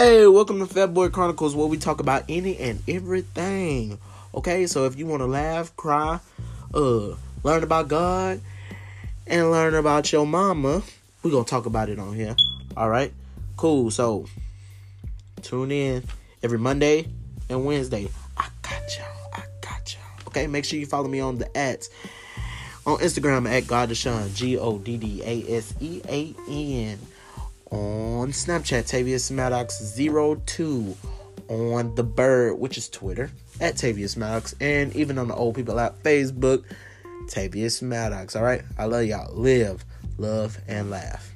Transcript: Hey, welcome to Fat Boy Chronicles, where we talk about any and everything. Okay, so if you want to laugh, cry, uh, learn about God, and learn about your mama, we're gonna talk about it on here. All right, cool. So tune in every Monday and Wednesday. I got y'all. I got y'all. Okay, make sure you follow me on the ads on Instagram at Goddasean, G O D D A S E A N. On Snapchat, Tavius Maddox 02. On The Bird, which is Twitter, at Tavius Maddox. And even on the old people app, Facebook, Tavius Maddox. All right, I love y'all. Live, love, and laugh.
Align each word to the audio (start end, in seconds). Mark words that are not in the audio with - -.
Hey, 0.00 0.28
welcome 0.28 0.60
to 0.60 0.66
Fat 0.66 0.94
Boy 0.94 1.08
Chronicles, 1.08 1.56
where 1.56 1.66
we 1.66 1.76
talk 1.76 1.98
about 1.98 2.22
any 2.28 2.56
and 2.58 2.80
everything. 2.86 3.98
Okay, 4.32 4.68
so 4.68 4.84
if 4.84 4.96
you 4.96 5.06
want 5.06 5.22
to 5.22 5.26
laugh, 5.26 5.74
cry, 5.74 6.20
uh, 6.72 7.16
learn 7.42 7.64
about 7.64 7.88
God, 7.88 8.40
and 9.26 9.50
learn 9.50 9.74
about 9.74 10.12
your 10.12 10.24
mama, 10.24 10.84
we're 11.24 11.32
gonna 11.32 11.44
talk 11.44 11.66
about 11.66 11.88
it 11.88 11.98
on 11.98 12.14
here. 12.14 12.36
All 12.76 12.88
right, 12.88 13.12
cool. 13.56 13.90
So 13.90 14.26
tune 15.42 15.72
in 15.72 16.04
every 16.44 16.58
Monday 16.58 17.08
and 17.50 17.64
Wednesday. 17.64 18.08
I 18.36 18.46
got 18.62 18.96
y'all. 18.96 19.30
I 19.34 19.42
got 19.60 19.92
y'all. 19.92 20.28
Okay, 20.28 20.46
make 20.46 20.64
sure 20.64 20.78
you 20.78 20.86
follow 20.86 21.08
me 21.08 21.18
on 21.18 21.38
the 21.38 21.58
ads 21.58 21.90
on 22.86 22.98
Instagram 22.98 23.50
at 23.50 23.64
Goddasean, 23.64 24.32
G 24.32 24.58
O 24.58 24.78
D 24.78 24.96
D 24.96 25.22
A 25.24 25.56
S 25.56 25.74
E 25.80 26.00
A 26.08 26.36
N. 26.48 26.98
On 28.28 28.32
Snapchat, 28.32 28.86
Tavius 28.86 29.30
Maddox 29.30 29.96
02. 29.96 30.94
On 31.48 31.94
The 31.94 32.04
Bird, 32.04 32.58
which 32.58 32.76
is 32.76 32.86
Twitter, 32.90 33.30
at 33.58 33.76
Tavius 33.76 34.18
Maddox. 34.18 34.54
And 34.60 34.94
even 34.94 35.16
on 35.16 35.28
the 35.28 35.34
old 35.34 35.54
people 35.54 35.80
app, 35.80 36.02
Facebook, 36.02 36.64
Tavius 37.24 37.80
Maddox. 37.80 38.36
All 38.36 38.42
right, 38.42 38.60
I 38.76 38.84
love 38.84 39.06
y'all. 39.06 39.34
Live, 39.34 39.82
love, 40.18 40.58
and 40.68 40.90
laugh. 40.90 41.32